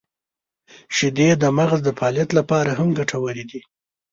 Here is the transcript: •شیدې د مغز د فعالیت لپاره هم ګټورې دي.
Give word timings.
•شیدې 0.95 1.29
د 1.41 1.43
مغز 1.57 1.79
د 1.83 1.89
فعالیت 1.97 2.29
لپاره 2.39 2.71
هم 2.79 2.89
ګټورې 2.99 3.43
دي. 3.49 3.61